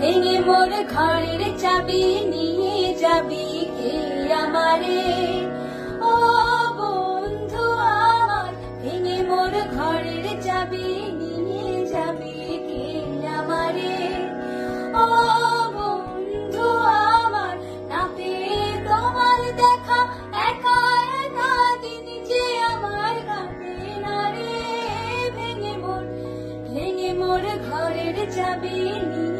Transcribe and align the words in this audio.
ভেঙে 0.00 0.36
মোর 0.46 0.72
ঘরের 0.94 1.42
চাবি 1.62 2.02
নিয়ে 2.32 2.78
যাবি 3.02 3.46
কে 3.76 3.92
আমারে? 4.42 5.04
ও 6.10 6.14
বন্ধু 6.78 7.64
আমার, 8.08 8.50
ভেঙে 8.82 9.18
মোর 9.30 9.54
ঘরের 9.76 10.26
চাবি 10.46 10.88
নিয়ে 11.20 11.72
যাবি 11.92 12.38
কে 12.68 12.84
আমারে? 13.38 13.96
ও 15.02 15.06
বন্ধু 15.76 16.68
আমার, 17.14 17.54
না 17.90 18.02
পেয়ে 18.16 18.64
তোমার 18.86 19.40
দেখা, 19.60 20.00
একা 20.48 20.80
একা 21.24 21.52
দিন 21.82 22.06
যে 22.28 22.44
আমার 22.72 23.16
কাটে 23.28 23.76
না 24.04 24.18
রে। 24.34 24.54
ভেঙে 25.36 25.74
মোর 25.82 26.02
ভেঙে 26.68 27.10
মোর 27.20 27.44
ঘরের 27.68 28.16
চাবি 28.36 28.78
নিয়ে 29.12 29.39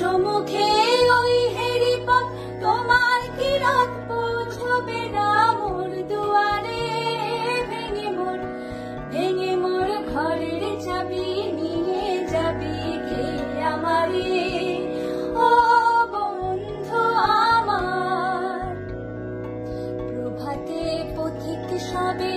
সম্মুখে 0.00 0.68
ওই 1.20 1.34
হেরি 1.56 1.94
পথ 2.06 2.26
তোমার 2.60 3.20
কি 3.38 3.50
রাত 3.58 3.90
পৌঁছবে 4.08 5.00
না 5.12 5.30
মোর 5.52 5.90
দুয়ারে? 6.08 6.84
ভেঙে 7.70 8.08
মোর 8.10 8.38
ভেঙে 9.10 9.56
মোর 9.56 9.88
ঘরের 10.14 10.62
চাবি 10.80 11.28
নিয়ে 11.52 12.06
যাবি 12.26 12.78
কে 13.08 13.24
আমারে? 13.64 14.38
ও 15.38 15.48
বন্ধু 16.12 17.02
আমার, 17.50 18.74
প্রভাতে 20.08 20.82
পথিক 21.16 21.68
সবে 21.80 22.36